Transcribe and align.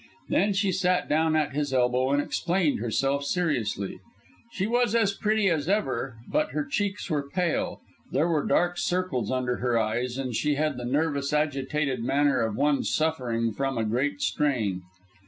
Then 0.29 0.53
she 0.53 0.71
sat 0.71 1.07
down 1.07 1.35
at 1.35 1.53
his 1.53 1.71
elbow 1.71 2.09
and 2.09 2.19
explained 2.19 2.79
herself 2.79 3.23
seriously. 3.23 3.99
She 4.51 4.65
was 4.65 4.95
as 4.95 5.13
pretty 5.13 5.47
as 5.47 5.69
ever, 5.69 6.17
but 6.27 6.53
her 6.53 6.65
cheeks 6.65 7.07
were 7.07 7.29
pale, 7.29 7.81
there 8.11 8.27
were 8.27 8.43
dark 8.43 8.79
circles 8.79 9.29
under 9.29 9.57
her 9.57 9.77
eyes, 9.77 10.17
and 10.17 10.35
she 10.35 10.55
had 10.55 10.77
the 10.77 10.85
nervous, 10.85 11.31
agitated 11.33 12.03
manner 12.03 12.39
of 12.41 12.55
one 12.55 12.83
suffering 12.83 13.53
from 13.53 13.77
a 13.77 13.85
great 13.85 14.21
strain. 14.23 14.81